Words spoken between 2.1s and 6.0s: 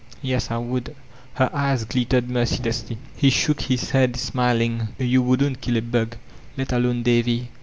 mercilessly* He shook his head smiling: "You wouldn't kill a